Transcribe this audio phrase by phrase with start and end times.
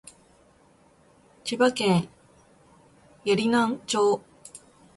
[1.43, 2.09] 千葉県
[3.23, 4.19] 鋸南町